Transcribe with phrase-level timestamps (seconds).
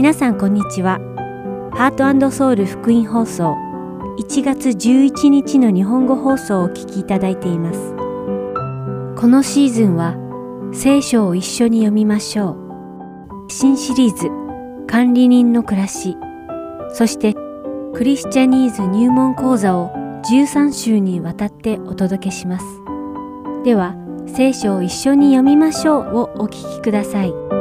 [0.00, 0.98] 皆さんこんにちは。
[1.74, 3.54] ハートソウル福音放送
[4.18, 7.94] 1月11日の日本語放送をお聞きいただいています。
[9.20, 10.16] このシーズンは
[10.72, 13.52] 聖書を一緒に読みましょう。
[13.52, 14.30] 新シリーズ
[14.86, 16.16] 管理人の暮らし、
[16.94, 17.34] そして
[17.92, 19.90] クリスチャニーズ入門講座を
[20.30, 22.64] 13週にわたってお届けします。
[23.66, 27.59] では、聖書を一緒に読みましょうをお聞きください。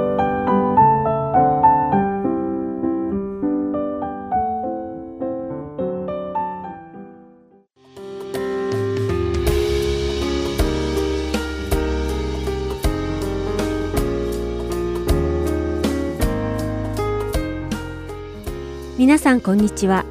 [19.30, 20.06] さんこんにちは。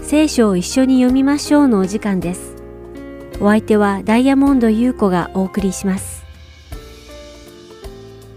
[0.00, 2.54] 聖書を一緒に読みましょうのお時間です。
[3.40, 6.24] お相手はダイヤモンド優子がお送りします。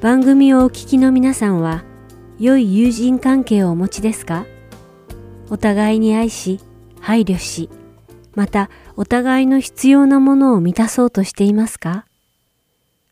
[0.01, 1.83] 番組をお聞きの皆さんは、
[2.39, 4.47] 良い友人関係をお持ちですか？
[5.51, 6.59] お互いに愛し、
[6.99, 7.69] 配慮し、
[8.33, 12.07] またお互いの必要なものを満たそうとしていますか？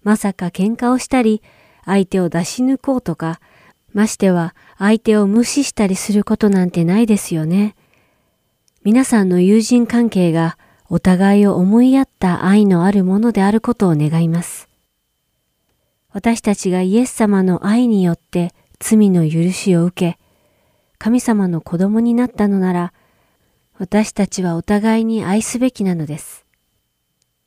[0.02, 1.44] まさか喧嘩をしたり、
[1.86, 3.40] 相手を出し抜こうとか、
[3.96, 7.78] ましては相手を無視したりすることなんてないですよね。
[8.84, 10.58] 皆さんの友人関係が
[10.90, 14.68] お互いを思いやった愛のあるものであることを願います。
[16.12, 20.20] 私たちがイエス様の愛によって罪の許しを受け、
[20.98, 22.94] 神様の子供になったのなら、
[23.78, 26.46] 私たちはお互いに愛すべきなのです。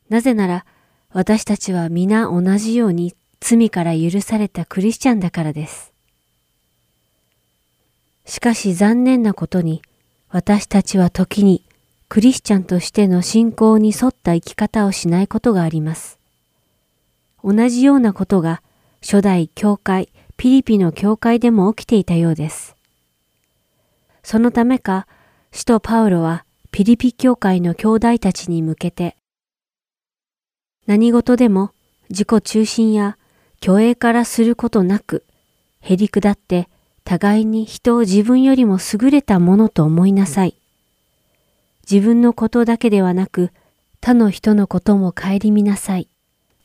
[0.09, 0.65] なぜなら、
[1.13, 5.93] 私たちは皆同じように罪から許されたクリスチャンだからです。
[8.29, 9.81] しかし残念なことに、
[10.29, 11.65] 私たちは時に
[12.11, 16.19] クリスチャンとしての信仰に沿った生き方をしないことがあります。
[17.43, 18.63] 同じようなことが
[19.01, 22.77] 初代教会ピリピの教会でも起きていたようです。
[24.23, 25.07] そのためか、
[25.51, 29.17] 使徒パウロはピリピ教会の兄弟たちに向けて、
[30.87, 31.71] 何事でも
[32.11, 33.17] 自己中心や
[33.65, 35.25] 虚栄からすることなく、
[35.81, 36.69] へりくだって
[37.09, 40.55] 互いに人を自分よりも優れたものと思いなさい。
[41.91, 43.51] 自分のことだけではなく、
[44.03, 46.07] 他の人のことも顧みなさい。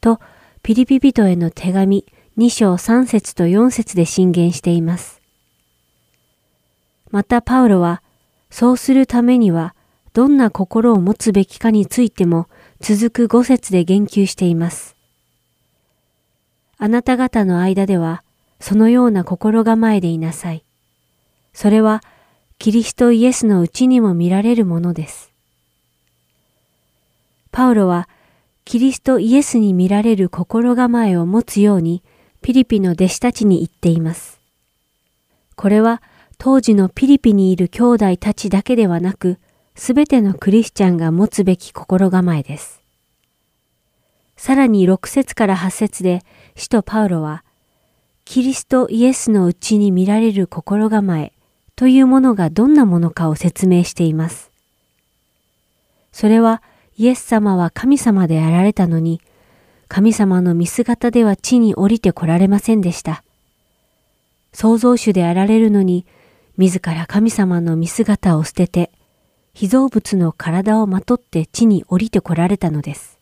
[0.02, 0.20] と、
[0.62, 2.06] ピリピ人への手紙
[2.38, 5.22] 2章3節と4節で進言しています。
[7.09, 8.03] またパウロは、
[8.50, 9.74] そうするためには、
[10.12, 12.50] どんな心を持つべきかについても
[12.82, 14.98] 続く5節で言及しています。
[16.78, 18.22] あなた方の間では、
[18.63, 20.63] そのような心構えでいなさい。
[21.51, 22.01] それは、
[22.59, 25.34] キリストイエスのうちにも見られるものです。
[27.52, 28.07] パウロは、
[28.63, 32.03] キリストイエスに見られる心構えを持つように、
[32.41, 34.40] ピリピの弟子たちに言っています。
[35.57, 36.02] これは、
[36.38, 39.40] 当時のピリピにいる兄弟たちだけではなく、
[39.75, 42.81] すべてのクリスチャンが持つべき心構えです。
[44.38, 46.22] さらに6節から8節で、
[46.56, 47.44] 使徒パウロは、
[48.25, 51.34] キリストイエスのうちに見られる心構え
[51.75, 54.51] というものがどんなものかを説明しています。
[56.11, 56.61] それは
[56.97, 59.22] イエス様は神様であられたのに、
[59.88, 63.23] 神様の見姿では地に降りてこられませんでした。
[64.53, 66.05] 創造主であられるのに、
[66.57, 68.91] 自ら神様の見姿を捨てて、
[69.53, 73.17] 被造物の体をまとって地に降りてこられたのです。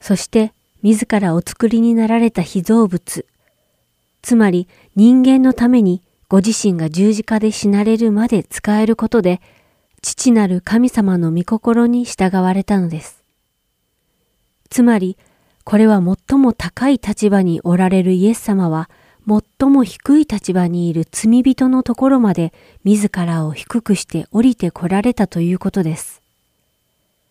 [0.00, 3.26] そして、自らお作りになられた被造物、
[4.26, 4.66] つまり
[4.96, 9.40] 人間のためにご自身が十字架で死なれるまで使えることで、
[10.02, 13.22] 父なる神様の御心に従われたのです。
[14.68, 15.16] つまり、
[15.62, 18.90] これは最も高い立場におられるイエス様は、
[19.28, 26.20] 最も低い立場にいる罪人のところまで自らを低くして降りてこられたということです。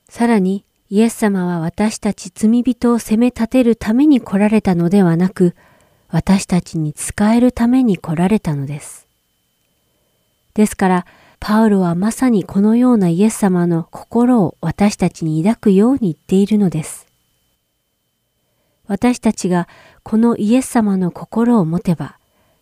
[0.08, 5.56] さらに、イエス様は私たち罪人を責め立てるために来られたのではなく、
[6.16, 9.06] 私たちに使えるために来られたのです。
[10.54, 11.06] ですから、
[11.42, 17.06] パウロはまさにこのようなイエス様の心を私たちに抱くように言っているのです。
[18.88, 19.68] 私たちが
[20.04, 22.18] このイエス様の心を持てば、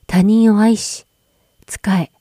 [0.07, 1.05] 他人を愛し、
[1.69, 2.11] 仕え、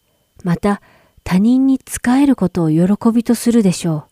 [0.45, 0.83] また
[1.25, 4.05] 他人に仕えることを喜びとするでしょう。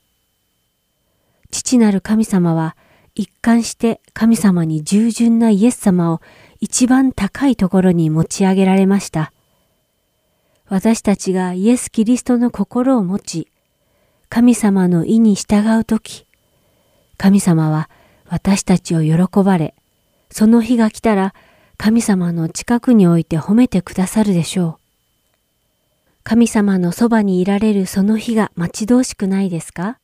[1.50, 2.78] 父なる神様は
[3.14, 6.22] 一貫して神様に従順なイエス様を
[6.60, 9.32] 一番高いところに持ち上げられました。
[10.68, 13.48] 私たちがイエス・キリストの心を持ち、
[14.28, 16.26] 神様の意に従うとき、
[17.16, 17.90] 神様は
[18.28, 19.74] 私たちを喜ばれ、
[20.30, 21.34] その日が来たら
[21.76, 24.80] 神様の近くにおいて褒めてくださるでしょう。
[26.22, 29.98] 神様のそばにいられるその日が待ち遠しくないですか？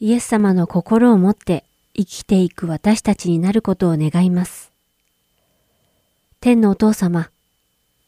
[0.00, 1.64] イエス様の心を持って
[1.94, 4.71] 生きていく私たちになることを願います。
[6.42, 7.30] 天のお父様、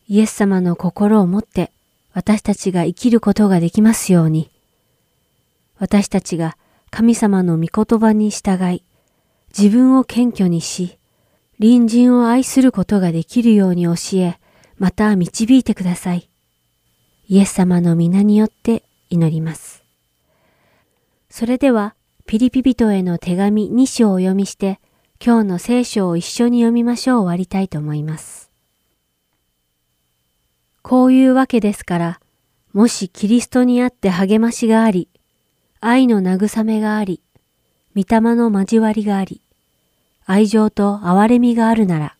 [0.08, 1.70] イエス様の心を持って
[2.12, 4.50] 私たちが生きることができますように、
[5.78, 6.56] 私たちが
[6.90, 8.82] 神様の御言葉に従い、
[9.56, 10.98] 自分を謙虚にし、
[11.60, 14.40] 隣人を愛することができるように教え、
[14.78, 16.28] また導いてください。
[17.28, 19.84] イエス様の皆によって祈ります。
[21.30, 21.94] それでは、
[22.26, 24.80] ピリピ人への手紙2章をお読みして、
[25.26, 28.50] 今日の聖書を一緒に読みましょう終わりたいと思います。
[30.82, 32.20] こういうわけですから、
[32.74, 35.08] もしキリストにあって励ましがあり、
[35.80, 37.22] 愛の慰めがあり、
[37.96, 39.40] 御霊の交わりがあり、
[40.26, 42.16] 愛情と憐れみがあるなら、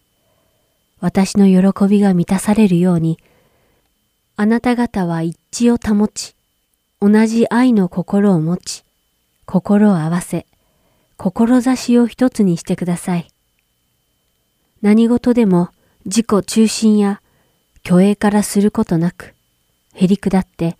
[1.01, 3.19] 私の喜びが満たされるように、
[4.37, 5.37] あなた方は一
[5.67, 6.35] 致を保ち、
[7.03, 8.83] 同じ愛の心を持ち、
[9.45, 10.47] 心を合わせ、
[11.31, 13.29] 志を一つにしてください。
[14.83, 15.71] 何事でも
[16.05, 17.23] 自己中心や
[17.83, 19.35] 虚栄からすることなく、
[19.95, 20.77] へりくだって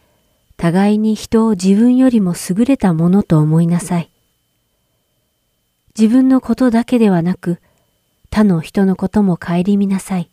[0.59, 4.11] 互いに人を自分よりも優れたものと思いなさい。
[5.99, 7.59] 自分のことだけではなく、
[8.31, 10.29] 他の人のことも顧みなさい。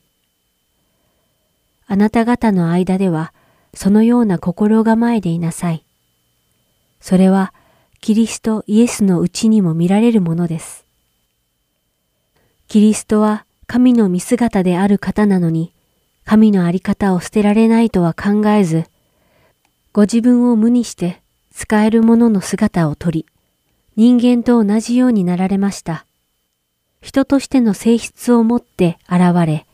[1.87, 3.31] あなた方の間では、
[3.73, 5.85] そのような心構えでいなさい。
[6.99, 7.53] それは、
[8.01, 10.86] キリストイエスのうちにも見られるものです。
[12.68, 15.71] キリストは神の見姿である方なのに、
[16.25, 18.86] 神のあり方を捨てられないとは考えず、
[19.94, 21.21] ご自分を無にして
[21.53, 23.27] 使えるものの姿をとり、
[23.95, 26.07] 人間と同じようになられました。
[27.01, 29.68] 人としての性質を持って現れ、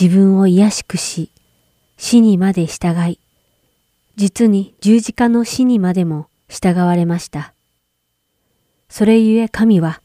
[0.00, 1.32] 自分を癒しくし、
[1.96, 3.18] 死にまで従い、
[4.14, 7.55] 実に十字架の死にまでも従われました。
[8.88, 10.00] それゆえ神は、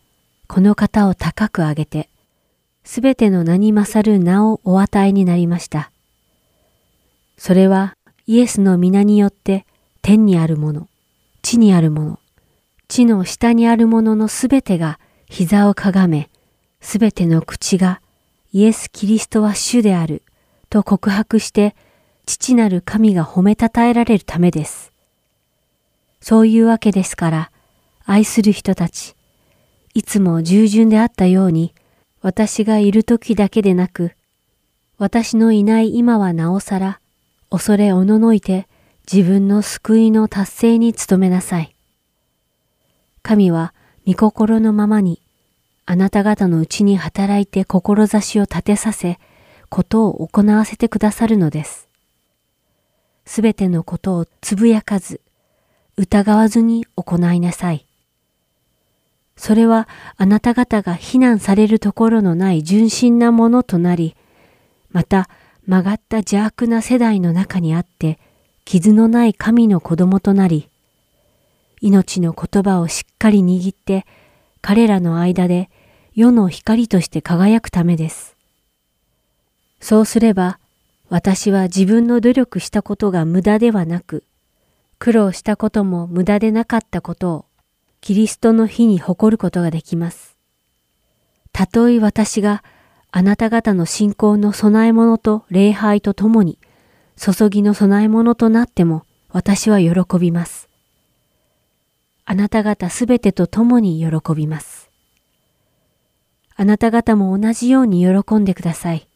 [0.47, 2.09] この方を高く上げて、
[2.83, 5.91] すべての名に勝る名をお与えになりました。
[7.37, 7.95] それは
[8.27, 9.65] イエスの皆によって
[10.01, 10.87] 天にあるもの、
[11.41, 12.19] 地にあるもの、
[12.87, 14.99] 地の下にあるもののすべてが
[15.29, 16.29] 膝をかがめ、
[16.81, 18.01] すべての口が
[18.51, 20.23] イエス・キリストは主である
[20.69, 21.75] と告白して
[22.25, 24.91] 父なる神が褒めたたえられるためです。
[26.19, 27.51] そういうわけですから、
[28.05, 29.15] 愛する人たち、
[29.93, 31.73] いつも従順であったように、
[32.21, 34.11] 私がいる時だけでなく、
[34.97, 36.99] 私のいない今はなおさら、
[37.49, 38.67] 恐れおののいて
[39.11, 41.75] 自分の救いの達成に努めなさい。
[43.23, 43.73] 神は
[44.05, 45.21] 御心のままに
[45.85, 49.19] あなた方のうちに働いて志を立てさせ、
[49.69, 51.89] ことを行わせてくださるのです。
[53.25, 55.19] すべてのことをつぶやかず、
[55.97, 57.85] 疑わずに行いなさい。
[59.41, 64.15] それはあなた方が非難されるところのない純真なものとなり、
[64.91, 65.29] また
[65.65, 68.19] 曲がった邪悪な世代の中にあって、
[68.65, 70.69] 傷のない神の子供となり、
[71.81, 74.05] 命の言葉をしっかり握って、
[74.61, 75.71] 彼らの間で
[76.13, 78.35] 世の光として輝くためです。
[79.79, 80.59] そうすれば、
[81.09, 84.23] 私は自分の努力したことが無駄ではなく、
[84.99, 87.45] 苦労したことも無駄でなかったことを、
[88.01, 90.35] キリストの日に誇ることができます。
[91.53, 92.63] たとえ私が
[93.11, 96.57] あなた方の信仰の備え物と礼拝とともに、
[97.15, 100.67] 注ぎの備え物となっても私は喜びます。
[102.25, 104.89] あなた方すべてと共に喜びます。
[106.55, 109.07] あなた方も同じように喜んでください。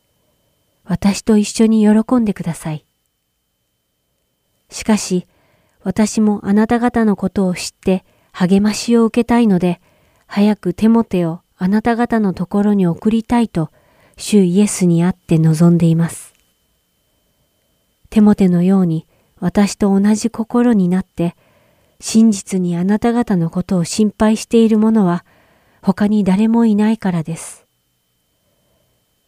[0.83, 2.85] 私と一緒に喜んでください。
[4.69, 5.25] しかし、
[5.81, 8.05] 私もあなた方のことを知って
[8.37, 9.79] 励ましを受けたいので、
[10.27, 13.71] 早くテモテをあなた方のところに送りたいと
[14.17, 16.33] 主イエスにあって望んでいます。
[18.09, 19.07] テモテのように
[19.39, 21.33] 私と同じ心になって
[22.01, 25.23] 真実にあなた方のことを心配している者は
[25.81, 27.65] 他に誰もいないからです。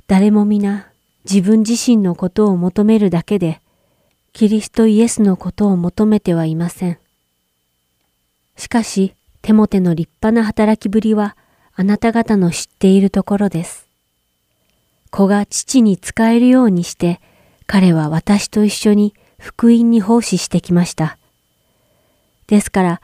[0.07, 0.91] 誰も皆
[1.23, 3.61] 自分自身のことを求めるだけで
[4.33, 6.99] キリストイエスのことを求めてはいません。
[8.57, 11.37] しかし、テモテの立派な働きぶりは
[11.73, 13.87] あなた方の知っているところです。
[15.09, 17.21] 子が父に仕えるようにして、
[17.65, 21.17] 彼は私と一緒に福音に奉仕してきました。
[22.47, 23.01] ですから、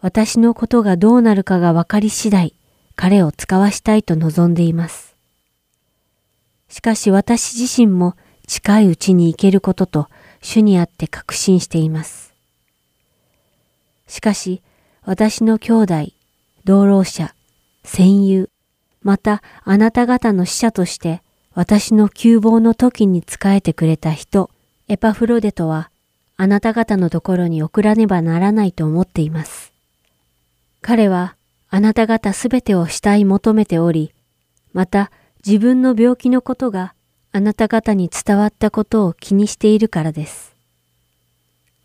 [0.00, 2.54] 私のことがどうなるかが分かり次第、
[2.94, 5.16] 彼を使わしたいと望んでいます。
[6.68, 8.16] しかし私自身も
[8.46, 10.08] 近いうちに行けることと
[10.40, 12.32] 主にあって確信しています。
[14.06, 14.62] しかし、
[15.04, 15.94] 私の兄弟、
[16.64, 17.34] 同労者、
[17.82, 18.48] 戦友、
[19.02, 21.22] またあなた方の使者として
[21.54, 24.48] 私の窮乏の時に仕えてくれた人、
[24.86, 25.90] エパフロデトは
[26.36, 29.72] あなた方のところに送らねばならないと思っています。
[30.82, 31.34] 彼は
[31.68, 34.14] あなた方すべてを慕い求めており、
[34.72, 35.10] また
[35.44, 36.94] 自分の病気のことが
[37.32, 40.54] あなた方に伝わったことを気にしているからです。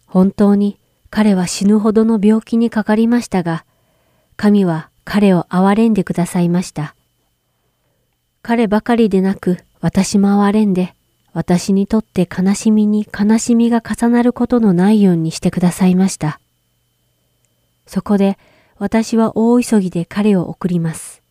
[0.05, 3.65] 本当に彼は死ぬほどの病気にかかりましたが、
[4.35, 6.95] 神は彼を憐れんでくださいました。
[8.41, 10.93] 彼ばかりでなく私も憐れんで、
[11.33, 16.39] 私にとって悲しみに悲しみが重なることのないようにしてくださいました。
[17.85, 18.37] そこで
[18.79, 21.21] 私は大急ぎで彼を送ります。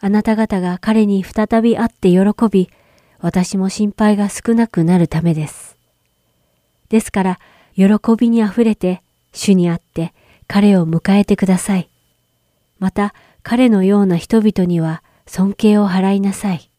[0.00, 2.20] あなた方が彼に再び会って喜
[2.50, 2.68] び、
[3.20, 5.76] 私も心配が少なくなるためです。
[6.88, 7.38] ですから、
[7.76, 7.84] 喜
[8.18, 9.02] びにあふれて、
[9.32, 10.14] 主に会って
[10.48, 11.90] 彼を迎えてください。
[12.78, 16.70] また、彼のような人々には尊敬を払いなさい。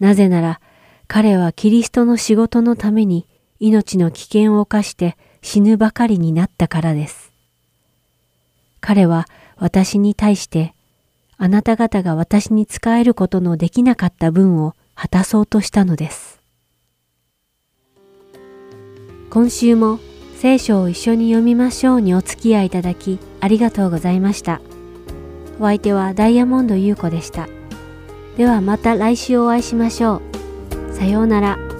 [0.00, 0.60] なぜなら、
[1.08, 3.26] 彼はキリストの仕事のために
[3.60, 7.32] 命の危険を冒して死ぬばかりになったからです。
[8.80, 10.74] 彼は私に対して、
[11.38, 16.21] あなた方が私に仕えることのできなかった分を果たそうとしたのです。
[19.32, 19.98] 今週も
[20.36, 24.60] 聖書を一緒に読みましょうにお付き合いいただきありがとうございました。
[25.58, 27.48] お相手はダイヤモンド優子でした。
[28.36, 30.20] ではまた来週お会いしましょ
[30.90, 30.92] う。
[30.92, 31.71] さようなら。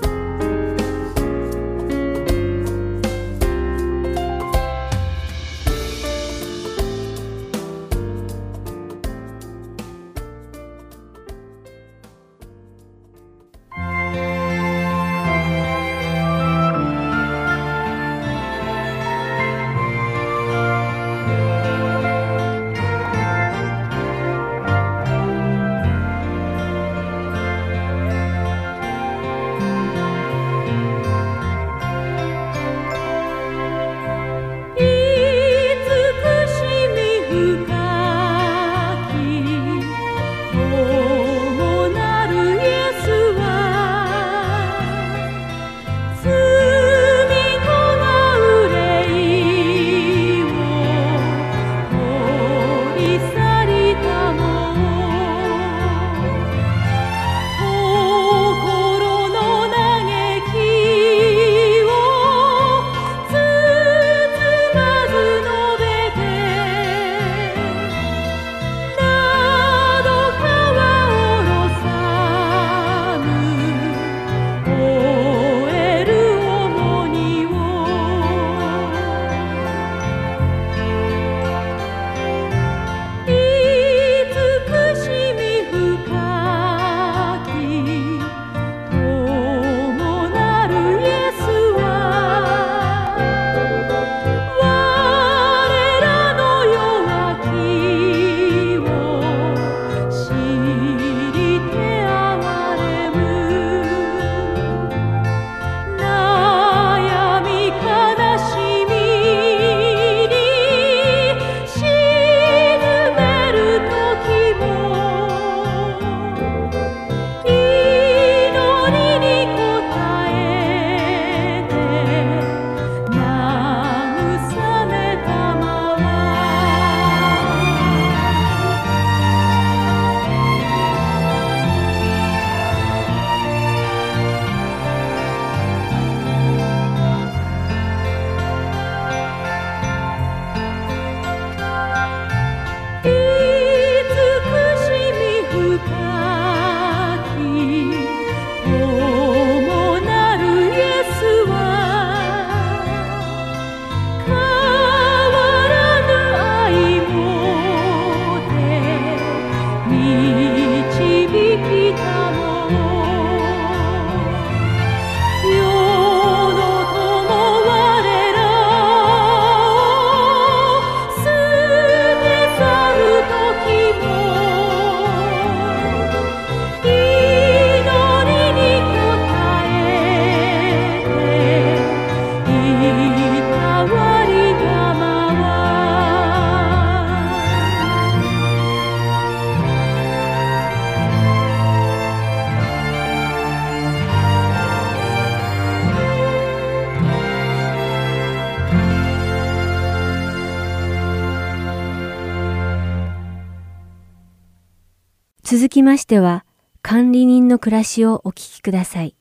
[205.93, 206.47] ましては、
[206.81, 209.15] 管理人の暮らしをお聞きください。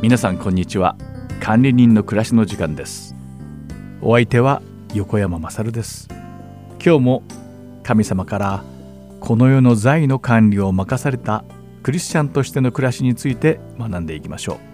[0.00, 0.96] 皆さんこんにちは。
[1.38, 3.14] 管理人の暮らしの時間です。
[4.00, 4.62] お相手は
[4.94, 6.08] 横山まさるです。
[6.82, 7.22] 今日も
[7.82, 8.64] 神様から
[9.20, 11.44] この世の財の管理を任された
[11.82, 14.67] クリスチャンとしての暮らしについて学んでいきましょう。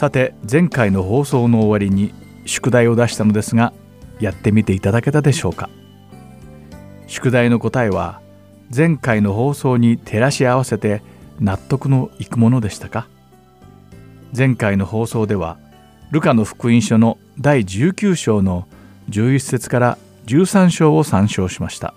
[0.00, 2.14] さて前回の放送の終わりに
[2.46, 3.74] 宿題を出したのですが
[4.18, 5.68] やってみていただけたでしょうか？
[7.06, 8.22] 宿題の答えは
[8.74, 11.02] 前回の放送に照らし合わせて
[11.38, 13.08] 納得のいくものでしたか？
[14.34, 15.58] 前回の放送では
[16.12, 18.66] ルカの福音書の第19章の
[19.10, 21.92] 11節から13章を参照しました。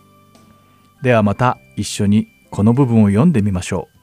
[1.03, 3.93] ではまた一緒にこの部分を読んでみましょう。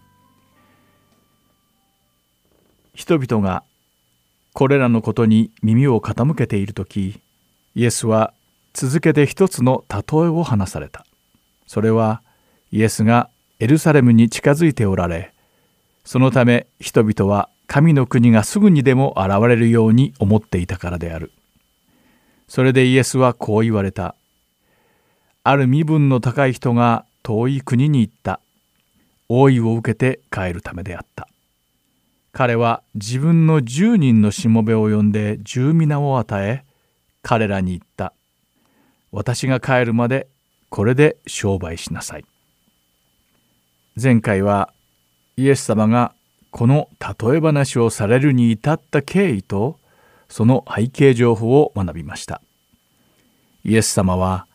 [2.94, 3.62] 人々が
[4.52, 7.20] これらのことに耳を傾けている時
[7.74, 8.32] イエスは
[8.72, 11.04] 続けて一つの例えを話された
[11.66, 12.22] それは
[12.72, 15.32] イエスがエルサレムに近づいておられ
[16.04, 21.30] そのため人々は神の国がすぐにでも現れるように思っていたからである。
[22.48, 24.16] それでイエスはこう言われた。
[25.44, 28.40] ある身分の高い人が遠い国に行った。
[29.28, 31.28] 王位を受けて帰るためであった。
[32.32, 36.64] 彼は自分の十人のしもべを呼んで十皆を与え、
[37.22, 38.12] 彼らに言った。
[39.12, 40.28] 私が帰るまで
[40.68, 42.24] これで商売しなさい。
[44.00, 44.72] 前回は
[45.36, 46.14] イエス様が
[46.50, 49.78] この例え話をされるに至った経緯と
[50.28, 52.40] その背景情報を学びました
[53.64, 54.46] イエス様は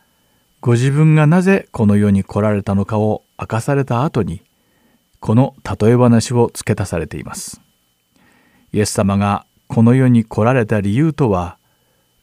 [0.60, 4.42] ご自分がなぜこの世に来られたのかを明かされた後に
[5.20, 7.60] この例え話を付け足されています
[8.72, 11.58] イエス様がこの世に来られた理由とは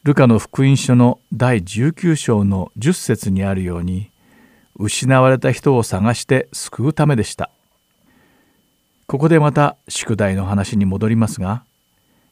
[0.03, 4.11] ルカの福音書の第19章の10節にあるように
[4.75, 7.49] 失われた人を探して救うためでした。
[9.07, 11.63] ここでまた宿題の話に戻りますが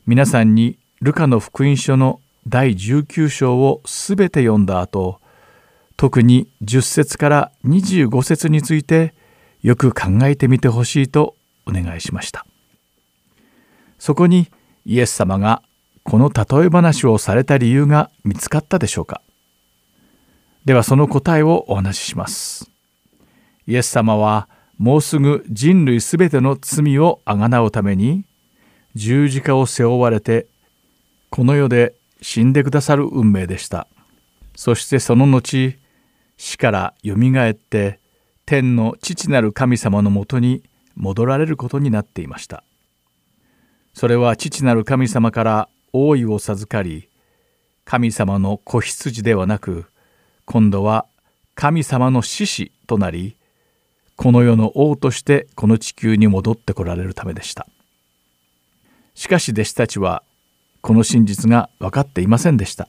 [0.07, 5.19] 皆さんにルカの福音書の第19章をすべて読んだ後
[5.95, 9.13] 特に10節から25節について
[9.61, 11.35] よく考えてみてほしいと
[11.67, 12.45] お願いしました。
[14.01, 14.47] そこに
[14.83, 15.61] イエス様が
[16.01, 19.21] この例え話をされた理由が見つかったでしょうか？
[20.65, 22.71] ではその答えをお話しします。
[23.67, 28.25] イエス様はもうすぐ人類すべての罪をあがなうために
[28.95, 30.47] 十字架を背負われて
[31.29, 33.85] この世で死んでくださる運命でした。
[34.55, 35.77] そしてその後
[36.37, 37.99] 死からよみがえって
[38.47, 40.63] 天の父なる神様のもとに
[40.95, 42.63] 戻られることになっていました。
[43.93, 47.09] それは父なる神様から王位を授かり
[47.85, 49.85] 神様の子羊ではなく
[50.45, 51.05] 今度は
[51.55, 53.35] 神様の獅子となり
[54.15, 57.67] この世の王としてこの地球に戻ってこられるためでした。
[59.15, 60.23] しかし弟子たちは
[60.81, 62.87] この真実が分かっていませんでした。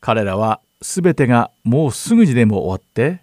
[0.00, 3.22] 彼らは全てがもうすぐにでも終わって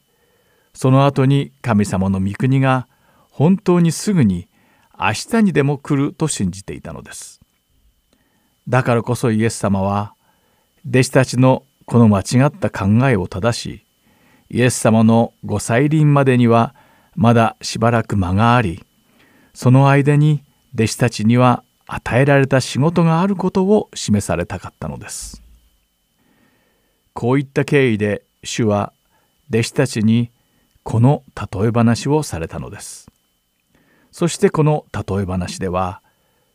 [0.74, 2.88] その後に神様の御国が
[3.32, 4.48] 本当にすぐに
[5.00, 7.42] 明日にでも来ると信じていたのです
[8.68, 10.14] だからこそイエス様は
[10.88, 13.86] 弟子たちのこの間違った考えを正し
[14.50, 16.76] イエス様のご再臨までには
[17.16, 18.84] まだしばらく間があり
[19.54, 25.42] その間に弟子たちには与えられた仕事があることを示されたかったのです。
[27.14, 28.94] こういった経緯で主は
[29.50, 30.30] 弟子たちに
[30.84, 33.10] この例え話をされたのです。
[34.18, 36.02] そしてこの例え話では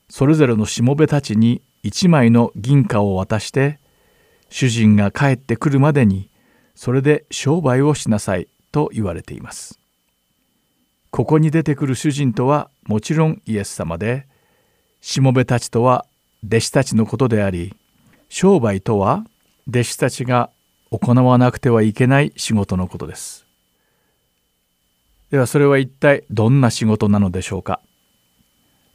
[0.08, 3.78] それぞれのしもべたちに一枚の銀貨を渡して
[4.50, 6.28] 主人が帰ってくるまでに
[6.74, 9.78] それで商売をしなさいと言われています。
[11.12, 14.26] ここに出てくる主人とはもちろんイエス様で、
[15.00, 16.04] しもべたちとは
[16.44, 17.76] 弟子たちのことであり、
[18.28, 19.24] 商売とは
[19.68, 20.50] 弟子たちが
[20.90, 23.46] 行わなくてはいけない仕事のことです。
[25.32, 27.80] ではそれは一体どんな仕事なのでしょうか？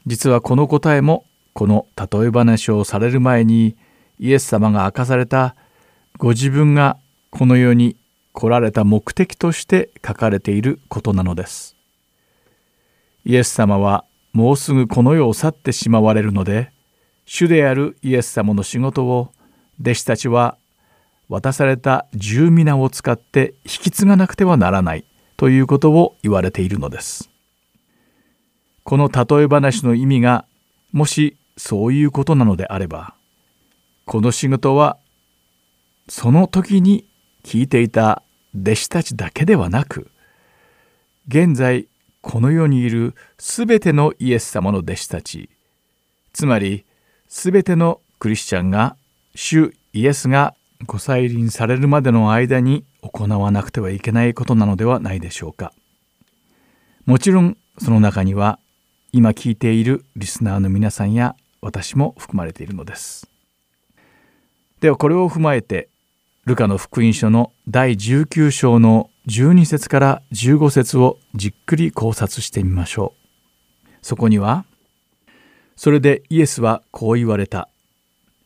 [0.06, 3.76] 実はこの答えもこの例え話をされる前に
[4.20, 5.56] イエス様が明かされた
[6.16, 6.96] ご自分が
[7.30, 7.96] この世に
[8.32, 11.74] 来られた目的として書かれていることなのです。
[13.24, 16.70] イエス様はもうすぐこの世を去ってしまわれるので
[17.26, 19.32] 主であるイエス様の仕事を
[19.80, 20.56] 弟子たちは
[21.28, 25.04] 渡された十皆を使って引き継がなくてはならない
[25.38, 27.30] ということを言われているのです。
[28.82, 30.44] この例え話の意味が
[30.92, 33.14] もしそういうことなのであれば
[34.06, 34.96] この仕事は
[36.08, 37.04] その時に
[37.44, 38.22] 聞いていた
[38.58, 40.10] 弟子たちだけではなく
[41.28, 41.86] 現在
[42.22, 45.50] この世にいるすべてのイエス様の弟子たち
[46.32, 46.86] つまり
[47.28, 48.96] すべてのクリスチャンが
[49.34, 50.54] 主イエスが
[50.86, 55.72] ご再臨されるまでの間に行わなくてはいけないことなのではないでしょうか。
[57.04, 58.58] もちろんその中には
[59.12, 63.28] 今聞いているリスナーの皆さんや私も含まれているのです。
[64.80, 65.88] ではこれを踏まえて
[66.44, 73.88] ルカの福音書の第19章の12節から15節をじっくり考察してみましょう。
[74.00, 74.64] そこには
[75.74, 77.68] それでイエスはこう言われた。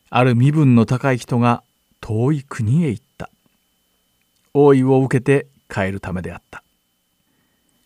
[0.09, 1.63] ある身分の高い人が
[2.03, 3.31] 遠い国へ行った。
[4.53, 6.63] 王位を受けて帰るためであった。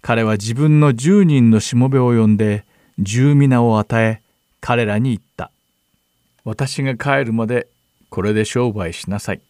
[0.01, 2.65] 彼は自分の10人のしもべを呼んで
[2.99, 4.23] 十皆を与え
[4.61, 5.53] 彼らに言った。
[6.45, 7.69] 私が帰るまで
[8.09, 9.43] これで商売しなさい。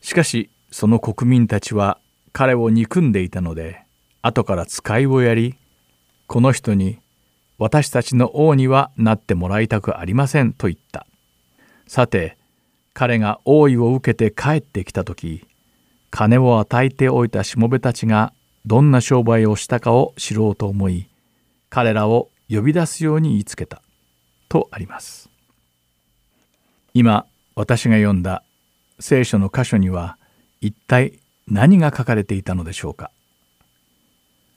[0.00, 1.98] しかしその国民たちは
[2.32, 3.82] 彼を憎んでいたので
[4.20, 5.54] 後から使いをやり
[6.26, 6.98] この人に
[7.56, 11.06] 私たちの王にはなってもらいたくありませんと言った。
[11.86, 12.37] さて
[12.98, 15.46] 彼が王位を受けて帰ってきた時
[16.10, 18.32] 金を与えておいたしもべたちが
[18.66, 21.06] どんな商売をしたかを知ろうと思い
[21.70, 23.82] 彼らを呼び出すように言いつけた
[24.48, 25.30] とあります。
[26.92, 28.42] 今私が読んだ
[28.98, 30.18] 聖書の箇所には
[30.60, 33.12] 一体何が書かれていたのでしょうか。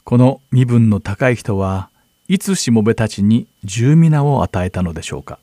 [0.03, 1.91] この身分の高い人は
[2.27, 5.37] いつしもべたちに十皆を与えたのでしょうか。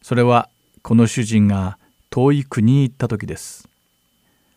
[0.00, 0.48] それは
[0.86, 1.78] この主人が
[2.10, 3.68] 遠い国に行った時です。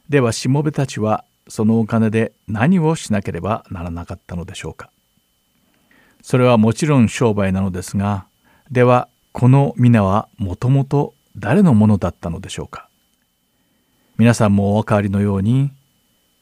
[0.10, 4.92] ではしもべたちはそのお金で何をしなければならなかったのでしょうか。
[6.22, 8.28] それはもちろん商売なのですが
[8.70, 12.90] ではこの皆はもともと誰のものだったのでしょうか。
[14.20, 15.72] 皆さんもお分かりのように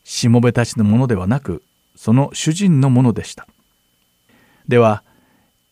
[0.04, 1.64] しもべたちのものではなく
[1.96, 3.48] その主人のものでした。
[4.68, 5.06] では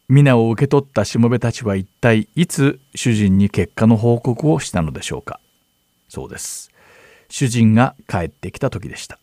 [0.08, 5.40] 皆を受け取ったしもべたちは一体いつ主人に結果の報告をしたのでしょうか？
[6.10, 6.70] そうです。
[7.30, 9.18] 主人が帰ってきた時でした。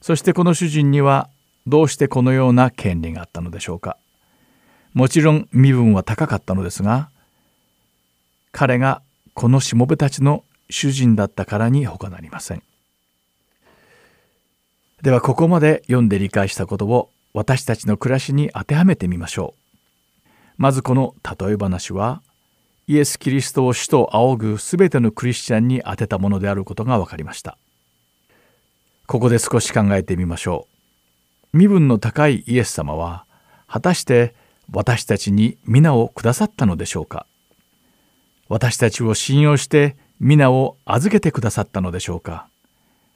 [0.00, 1.28] そしてこの主人には
[1.66, 3.96] どうしてこのような権利があったのでしょうか？
[4.94, 7.10] もちろん身分は高かったのですが
[8.52, 9.02] 彼が
[9.34, 12.62] このしもべたちの主人だったからに他なりません。
[15.02, 19.60] ではここまで読んで理解したことを私たちの暮らしに当てはめてみましょう。
[20.58, 22.22] まずこの例え話は
[22.86, 27.58] イエス・キリストを主と仰ぐすべてのクリスチャンに当てたものであることが分かりました。
[29.06, 30.66] ここで少し考えてみましょ
[31.52, 31.56] う。
[31.56, 33.24] 身分の高いイエス様は
[33.66, 34.34] 果たして
[34.72, 37.26] 私たちに皆をくださったのでしょうか？
[38.48, 42.48] 私たちを信用して皆を預けてくださったのでしょうか？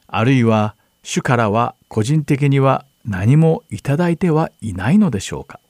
[0.08, 5.60] あるいは主からは個人的には何もいただいてはいないのでしょうか？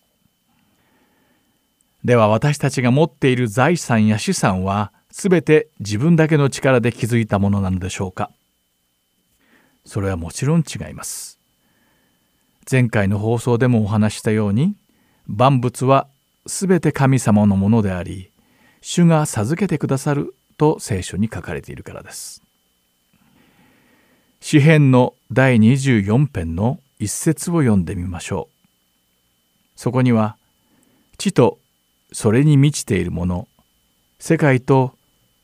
[2.05, 8.31] では私たちが持っている財産や資産は全て自分だけの力で築いたものなのでしょうか？
[9.85, 11.39] それはもちろん違います。
[12.71, 14.77] 前回の放送でもお話したように
[15.27, 16.07] 万物は
[16.47, 18.31] すべて神様のものであり
[18.81, 22.43] 主が授けてくださると聖書に書かれているからです。
[24.41, 28.57] 詩編の第24編の一節を読んでみましょう。
[29.77, 30.37] そこには
[31.19, 31.59] 地と
[32.13, 33.49] それに満ちているもの
[34.19, 34.95] 世界と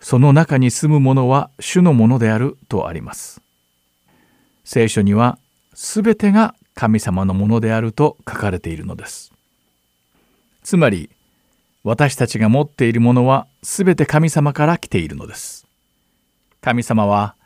[0.01, 3.41] その中に住むものは主のものであるとあります。
[4.65, 5.39] 聖書には
[5.75, 9.33] 全てが神様のものであると書かれているのです。
[10.63, 11.11] つまり
[11.85, 15.67] 私たちが持っているものは全て神様から来ているのです。
[16.61, 17.37] 神様は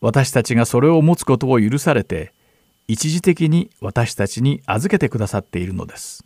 [0.00, 2.32] 私たちがそれを持つことを許されて
[2.88, 6.24] 一時的に私たちに預けてくださっているのです。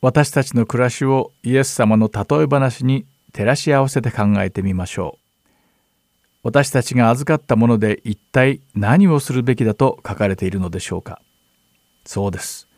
[0.00, 5.28] 私たちの暮らしをイエス様の例え話に照らし合わせて考えてみましょう。
[6.44, 11.20] 私たちが預かったもので一体何をするべきだと書かれているのでしょうか。
[12.04, 12.68] そうです。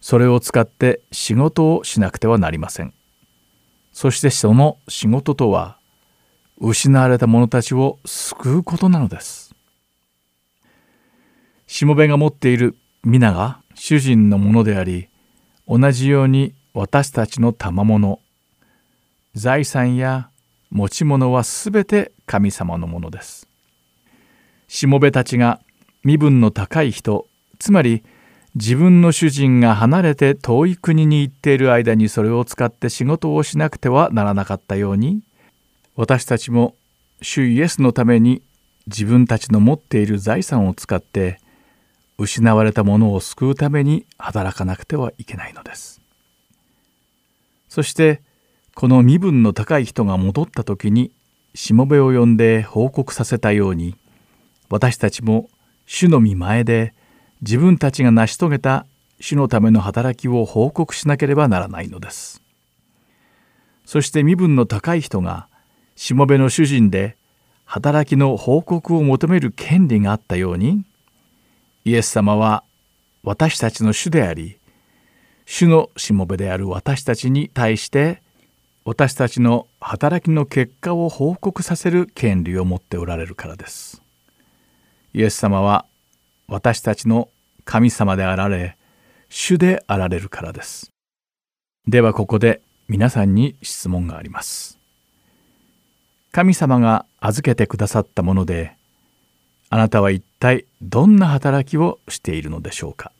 [0.00, 2.94] それを使って仕事をしなくてはなりません。
[3.92, 5.78] そしてその仕事とは
[6.58, 9.54] 失われた者たちを救うことなのです。
[11.66, 15.08] しもべが持っている皆が主人のものであり
[15.68, 18.20] 同じように私たちの賜物
[19.34, 20.30] 財産や
[20.70, 23.48] 持ち物はすべて神様のものです。
[24.68, 25.60] しもべたちが
[26.04, 27.26] 身分の高い人
[27.58, 28.04] つまり
[28.54, 35.20] 自分の主人が離れて遠い国に行っている間にそれを使って仕事をしなくてはならなかったように
[35.94, 36.74] 私たちも
[37.20, 38.42] 主イエスのために
[38.86, 41.38] 自分たちの持っている財産を使って
[42.18, 46.00] 失われたものを救うために働かなくてはいけないのです。
[47.68, 48.22] そして
[48.74, 51.10] この身分の高い人が戻った時に
[51.54, 53.96] しもべを呼んで報告させたように
[54.68, 55.48] 私たちも
[55.86, 56.94] 主の御前で
[57.42, 58.86] 自分たちが成し遂げた
[59.20, 62.42] 主のための働きを報告しなければならないのです。
[63.84, 65.48] そして身分の高い人が
[65.94, 67.16] しもべの主人で
[67.64, 70.84] 働きの報告を求める権利があったように
[71.86, 72.64] イエス様は
[73.22, 74.58] 私たちの主であり
[75.44, 78.24] 主のしもべである私たちに対して
[78.84, 84.02] 私たちの働きの結果を報告させる権利を持っておられるからです。
[85.14, 85.86] イエス様は
[86.48, 87.28] 私たちの
[87.64, 88.76] 神様であられ
[89.28, 90.90] 主であられるからです。
[91.86, 94.80] ではここで皆さんに質問があります。
[96.32, 98.76] 神様が預けてくださったもので
[99.68, 103.12] あなたは一体どんな働きをしているのでしょうか？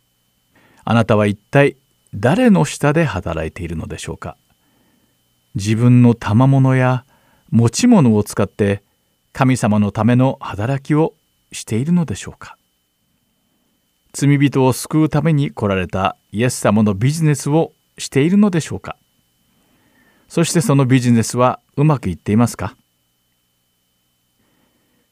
[0.85, 1.76] あなたは一体
[2.14, 4.37] 誰の下で働いているのでしょうか？
[5.54, 7.04] 自分の賜物や
[7.50, 8.82] 持ち物を使って
[9.32, 11.14] 神様のための働きを
[11.50, 12.56] しているのでしょうか？
[14.12, 18.96] 罪人を救うために来られたイエス様のビジネスをしているのでしょうか？
[20.28, 22.76] そしてそのビジネスはうまくいっていますか？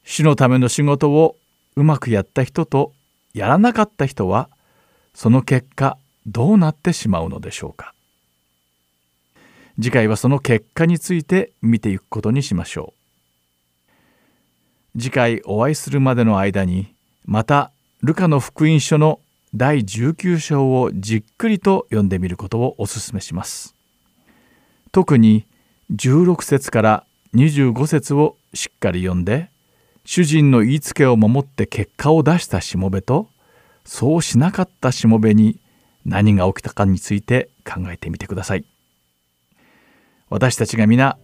[0.04, 1.36] 主のための仕事を
[1.76, 2.92] うまくやった人と
[3.32, 4.48] やらなかった人は
[5.14, 7.94] その結果どうなってしまうのでしょうか。
[9.76, 12.94] 次回はその結果について見ていくことにしましょ
[14.96, 15.00] う。
[15.00, 19.20] 次回お会いするまでの間にまたルカの福音書の
[19.54, 23.74] 第19章をじっくりと読んでみることをお勧めします。
[24.92, 25.46] 特に
[25.92, 29.50] 16節から25節をしっかり読んで
[30.04, 33.28] 主人の言いつけを守って結果を出したしもべと
[33.84, 35.58] そうしなかったしもべに
[36.04, 38.64] 何が起きたかについて考えてみてください。
[40.28, 41.16] 私たちが皆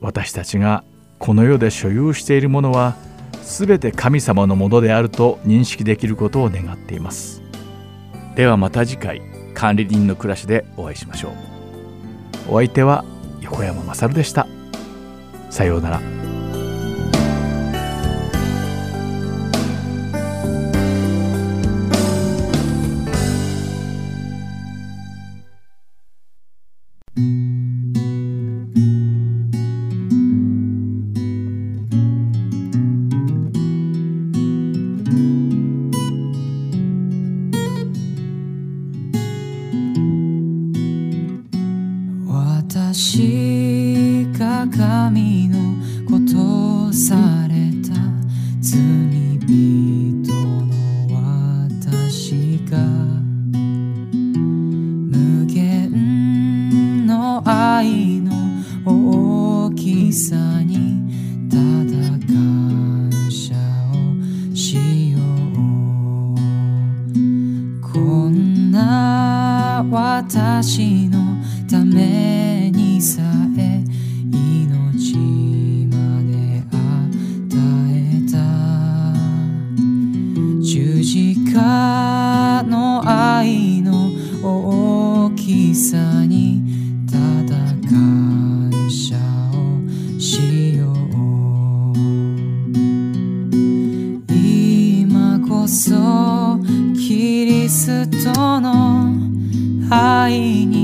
[0.00, 0.84] 私たちが
[1.18, 2.96] この世で所有しているものは
[3.42, 7.42] 全て神様のものであると認識できることを願っています。
[8.36, 9.22] ではまた次回
[9.54, 11.32] 管理人の暮らしでお会いしましょう。
[12.52, 13.04] お相手は
[13.40, 14.46] 横山勝でした。
[15.50, 16.23] さようなら。
[90.24, 90.94] しよう。
[94.32, 96.58] 今こそ
[96.94, 99.12] キリストの
[99.90, 100.83] 愛に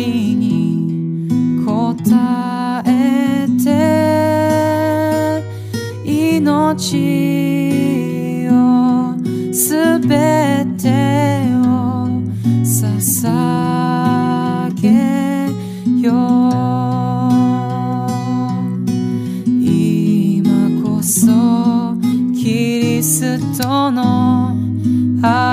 [0.00, 3.68] に答えて
[6.04, 9.14] 命を
[9.52, 10.88] すべて
[11.54, 12.08] を
[12.64, 14.88] 捧げ
[16.00, 16.12] よ
[19.44, 21.26] う今こそ
[22.34, 24.54] キリストの
[25.22, 25.47] 愛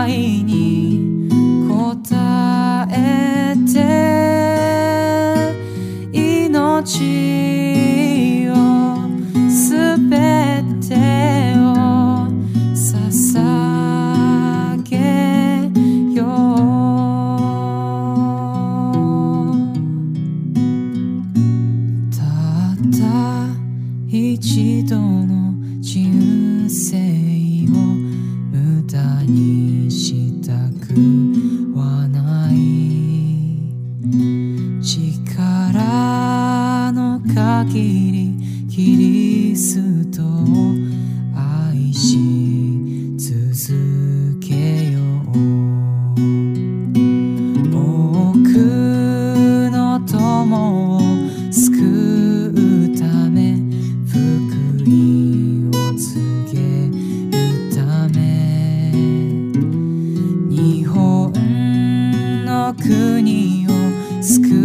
[62.73, 64.64] 国を救う。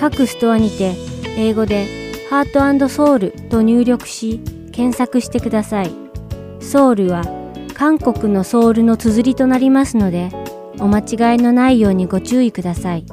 [0.00, 0.94] 各ストアにて
[1.36, 1.86] 英語で
[2.30, 4.40] 「ハートソウル」と入力し
[4.72, 5.90] 検索してください。
[6.60, 7.22] ソウルは
[7.74, 10.30] 韓国のソウルの綴りとなりますので
[10.78, 13.04] お間違いのないようにご注意ください。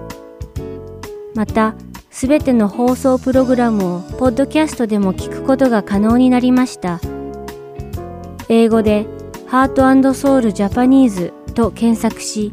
[1.35, 1.75] また、
[2.11, 6.99] すべての放送プログラムをポッドキャストでも聞くことが可能になりました。
[8.49, 9.07] 英語で
[9.47, 12.51] 「ハートソウルジャパニーズ」と検索し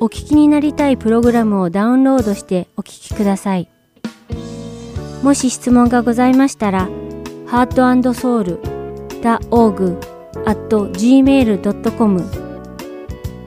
[0.00, 3.68] お聞きになりたいプログラムをダウンロードしてお聞きください。
[5.22, 6.88] もし質問がございましたら、
[7.46, 9.98] heartandsoul.org
[10.46, 12.48] at gmail.com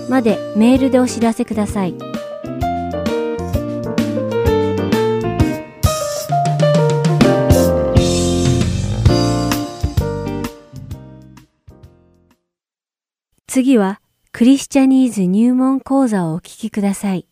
[0.10, 2.11] までメールでお知らせください。
[13.54, 14.00] 次は
[14.32, 17.28] クリスチャニーズ入門講座をお聞きください。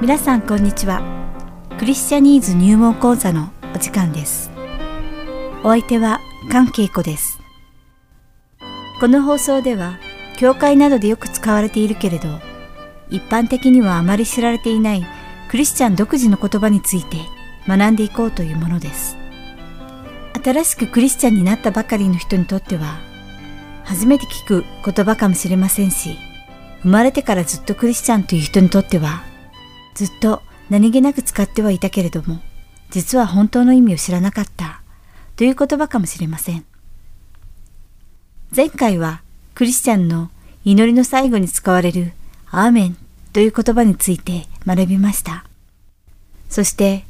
[0.00, 1.02] 皆さんこんにちは。
[1.80, 4.52] クリスチャニーズ入門講座のお時間です。
[5.64, 7.40] お相手は関恵子です。
[9.00, 9.98] この放送では
[10.36, 12.28] 教会などでよく使われているけれど、
[13.10, 15.04] 一般的にはあまり知られていない
[15.52, 17.18] クリスチャン独自の言葉について
[17.68, 19.18] 学んでいこうというものです。
[20.42, 22.98] 新しくクリスチャンになったばかりの人にとっては、
[23.84, 26.16] 初めて聞く言葉かもしれませんし、
[26.80, 29.24] 生まれてからずっとクリスチャンという人にとっては、
[29.94, 30.40] ずっと
[30.70, 32.40] 何気なく使ってはいたけれども、
[32.88, 34.80] 実は本当の意味を知らなかった
[35.36, 36.64] という言葉かもしれません。
[38.56, 39.20] 前回は
[39.54, 40.30] クリスチャンの
[40.64, 42.12] 祈りの最後に使われる
[42.50, 42.96] アーメン
[43.34, 45.44] という言葉について学びました。
[46.48, 47.04] そして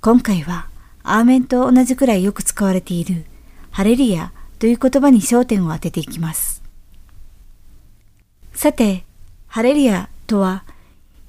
[0.00, 0.68] 今回は
[1.02, 3.24] アーメンと同じくらいよく使われている
[3.70, 6.62] ハレリアという言葉に焦点を当てていきます。
[8.54, 9.04] さて、
[9.46, 10.64] ハレリアとは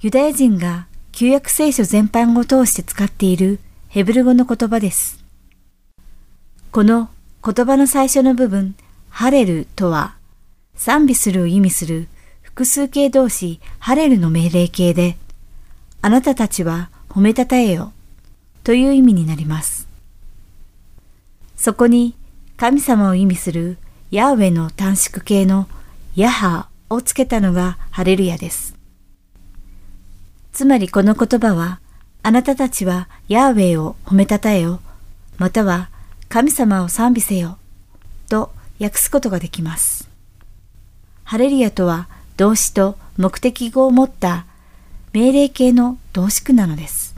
[0.01, 3.59] ユダヤ人が旧約聖書全般を通して使っている
[3.89, 5.23] ヘブル語の言葉です。
[6.71, 7.09] この
[7.43, 8.75] 言葉の最初の部分、
[9.09, 10.15] ハレルとは、
[10.75, 12.07] 賛美するを意味する
[12.41, 15.17] 複数形動詞ハレルの命令形で、
[16.07, 17.91] あなたたちは褒めたたえよ
[18.63, 19.89] という意味になります。
[21.57, 22.15] そこに
[22.55, 23.77] 神様を意味する
[24.09, 25.67] ヤーウェの短縮形の
[26.15, 28.73] ヤハーをつけたのがハレルヤです。
[30.53, 31.81] つまりこの言葉は
[32.23, 34.79] あなたたちはヤーウェイを褒めたたえよ、
[35.37, 35.89] または
[36.29, 37.57] 神様を賛美せよ、
[38.29, 40.07] と訳すことができます。
[41.25, 44.45] ハレリアとは動詞と目的語を持った
[45.13, 47.15] 命令形の動詞句なのです。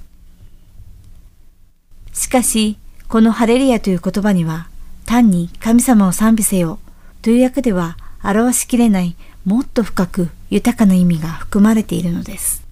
[2.13, 2.77] しかし、
[3.07, 4.69] このハレリアという言葉には、
[5.05, 6.79] 単に神様を賛美せよ
[7.21, 9.15] という訳では表しきれない
[9.45, 12.63] もっと深く豊かな意味が含まれているのです。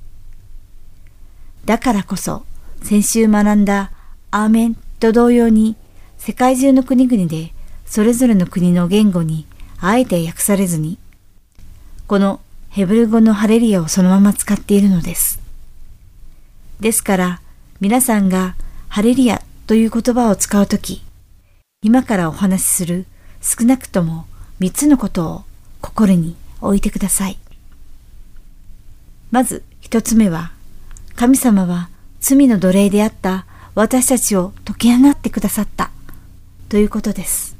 [1.65, 2.45] だからこそ、
[2.83, 3.91] 先週学んだ
[4.29, 5.75] アーメンと同様に、
[6.17, 7.53] 世界中の国々で
[7.85, 9.47] それぞれの国の言語に
[9.79, 10.99] あえて訳されずに、
[12.07, 12.39] この
[12.77, 15.39] ヘブル語のハレリアをそのまま使っているのです。
[16.79, 17.41] ですから、
[17.79, 18.53] 皆さんが
[18.87, 21.03] ハレリアという言葉を使うとき、
[21.81, 23.07] 今からお話しする
[23.41, 24.27] 少なくとも
[24.59, 25.43] 三つのことを
[25.81, 27.39] 心に置いてください。
[29.31, 30.51] まず一つ目は、
[31.15, 35.89] 神様は罪の奴隷であった私たちを解き放ってくださった
[36.69, 37.55] ということです。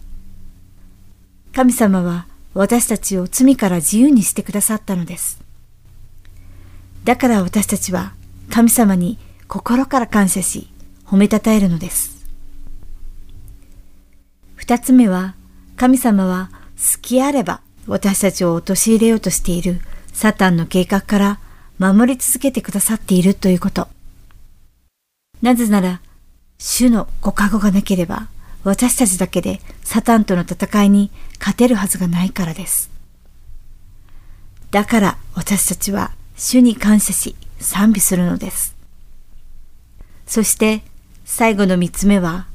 [1.56, 2.28] 神様は
[2.58, 5.40] 私たちを罪から自由にしてくださったのです。
[7.04, 8.14] だから私たちは
[8.50, 10.68] 神様に心から感謝し
[11.06, 12.26] 褒めたたえるのです。
[14.56, 15.36] 二つ目は
[15.76, 19.80] 神様は好きあれば私たちを陥れようとしている
[20.12, 21.40] サタンの計画から
[21.78, 23.88] 守り続けてくださっているということ。
[25.44, 26.02] なぜなら、
[26.58, 28.28] 主のご加護がなければ、
[28.68, 31.10] 私たちだけでサタンとの戦いに
[31.40, 32.92] 勝てるはずがないからです。
[34.72, 38.76] だから私たちは主に感謝し賛美するのです。
[40.26, 40.84] そして
[41.24, 42.48] 最後の三つ目は、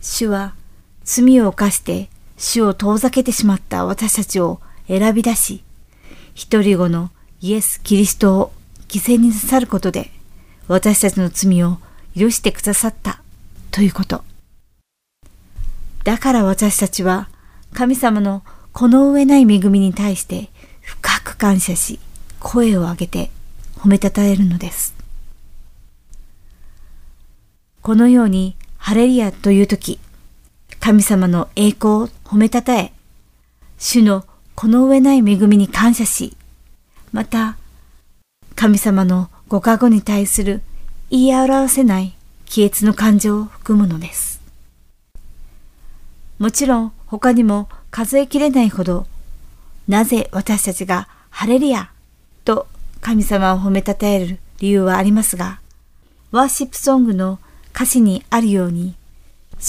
[0.00, 0.54] 主は
[1.02, 5.64] 罪を犯して主を遠ざけてしまった私たちを選び出し、
[6.32, 7.10] 一人子の
[7.40, 8.52] イエス・キリストを
[8.86, 10.12] 犠牲になさることで
[10.68, 11.78] 私たちの罪を
[12.16, 13.20] 許してくださった
[13.72, 14.35] ということ。
[16.06, 17.28] だから私たちは
[17.74, 20.50] 神様のこの上ない恵みに対して
[20.80, 21.98] 深く感謝し
[22.38, 23.30] 声を上げて
[23.78, 24.94] 褒めたたえるのです。
[27.82, 29.98] このようにハレリアという時、
[30.78, 32.92] 神様の栄光を褒めたたえ、
[33.76, 36.36] 主のこの上ない恵みに感謝し、
[37.10, 37.56] また
[38.54, 40.62] 神様のご加護に対する
[41.10, 44.35] 言い表せない気悦の感情を含むのです。
[46.38, 49.06] もちろん他にも数えきれないほど、
[49.88, 51.90] なぜ私たちがハレリア
[52.44, 52.66] と
[53.00, 55.60] 神様を褒めたたえる理由はありますが、
[56.32, 57.38] ワーシップソングの
[57.74, 58.94] 歌詞にあるように、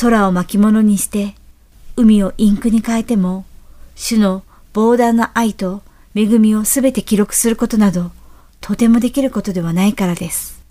[0.01, 1.36] 空を巻物にして、
[1.95, 3.45] 海をインクに変えても、
[3.95, 4.43] 主の
[4.74, 5.82] 膨大な愛と
[6.15, 8.11] 恵みをすべて記録することなど、
[8.59, 10.61] とてもできることではないからです。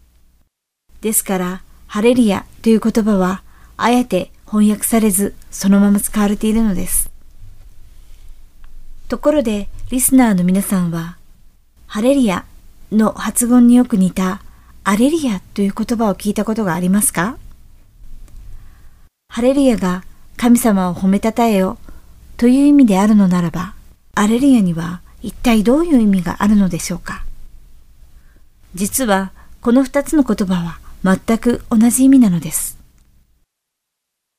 [1.01, 3.43] ですから、ハレリアという言葉は、
[3.77, 7.11] あえて翻訳されず、そのまま使われているのです。
[9.09, 11.17] ところで、リスナーの皆さんは、
[11.87, 12.45] ハレリア
[12.93, 14.43] の発音によく似た
[14.85, 17.39] アレリアという言葉を聞いたことがありますか？
[19.29, 20.05] ハレリアが
[20.37, 21.79] 神様を褒めたたえよ
[22.37, 23.75] という意味であるのならば、
[24.15, 27.25] アレリアには一体どういう意味があるのでしょうか？
[28.75, 32.76] 実はこの二つの言葉は全く同じ意味なのです。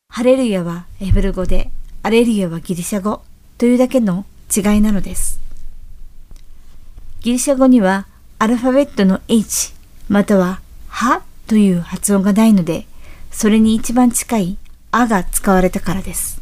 [0.09, 1.69] ハレルヤはエブル語で、
[2.01, 3.21] アレルヤはギリシャ語
[3.57, 5.39] というだけの違いなのです。
[7.21, 8.07] ギリシャ語には
[8.39, 9.73] アルファベットの H
[10.09, 12.87] またははという発音がないので、
[13.31, 14.57] それに一番近い
[14.91, 16.41] あが使われたからです。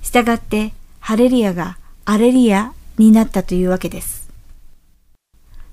[0.00, 1.76] したがって、ハレリアが
[2.06, 4.28] アレリアになったというわけです。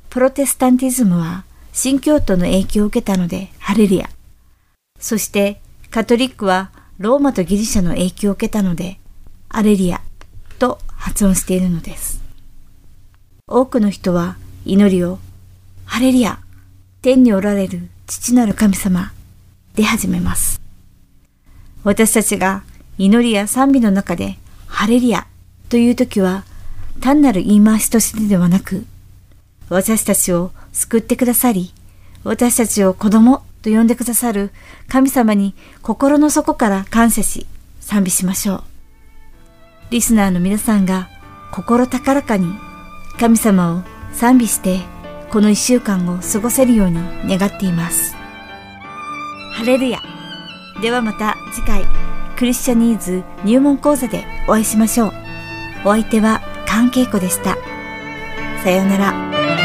[0.09, 4.09] プロテスタンティズムは新教徒の影響を受けたのでハレリア。
[4.99, 8.99] そしてカトリックはローマとギリシャの影響を受けたので
[9.49, 10.01] アレリア
[10.59, 12.21] と発音しているのです。
[13.47, 15.19] 多くの人は祈りを
[15.83, 16.39] ハレリア、
[17.01, 19.11] 天におられる父なる神様
[19.75, 20.61] で始めます。
[21.83, 22.63] 私たちが
[22.97, 24.37] 祈りや賛美の中で
[24.67, 25.27] ハレリア
[25.69, 26.43] という時は
[27.01, 28.85] 単なる言い回しとしてではなく
[29.69, 31.73] 私たちを救ってくださり、
[32.23, 34.51] 私たちを子供と呼んでくださる
[34.87, 37.47] 神様に心の底から感謝し、
[37.79, 38.63] 賛美しましょう。
[39.89, 41.09] リスナーの皆さんが
[41.51, 42.53] 心高らかに
[43.19, 43.81] 神様を
[44.13, 44.81] 賛美して
[45.31, 48.15] この一週間を過ごせるように願っています。
[49.53, 49.99] ハレルヤ
[50.83, 51.85] ではまた次回
[52.37, 55.11] クリスチャニーズ入門講座でお会いしましょう。
[55.85, 57.57] お相手は関係子でした。
[58.63, 59.64] さようなら。